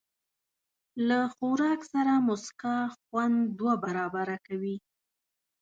له 1.07 1.19
خوراک 1.35 1.81
سره 1.93 2.13
موسکا، 2.27 2.77
خوند 2.97 3.37
دوه 3.59 3.73
برابره 3.83 4.37
کوي. 4.47 4.77